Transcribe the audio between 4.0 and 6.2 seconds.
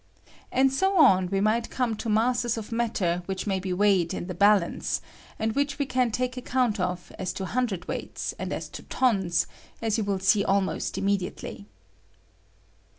in the balance, and which we can